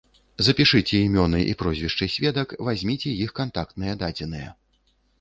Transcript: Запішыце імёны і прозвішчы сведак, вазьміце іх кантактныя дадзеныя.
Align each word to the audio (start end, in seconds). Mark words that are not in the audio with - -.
Запішыце 0.45 1.01
імёны 1.09 1.41
і 1.51 1.53
прозвішчы 1.59 2.09
сведак, 2.15 2.57
вазьміце 2.71 3.15
іх 3.23 3.39
кантактныя 3.43 3.93
дадзеныя. 4.05 4.61